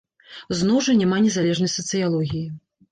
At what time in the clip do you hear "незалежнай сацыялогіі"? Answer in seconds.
1.27-2.47